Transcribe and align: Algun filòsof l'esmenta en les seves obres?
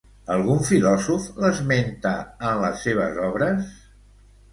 Algun 0.35 0.61
filòsof 0.67 1.27
l'esmenta 1.43 2.13
en 2.53 2.57
les 2.63 2.81
seves 2.87 3.21
obres? 3.27 3.69